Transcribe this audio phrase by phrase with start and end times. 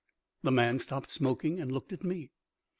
[0.41, 2.31] The man stopped smoking and looked at me.